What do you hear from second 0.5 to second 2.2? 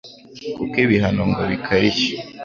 kuko ibihano ngo bikarishye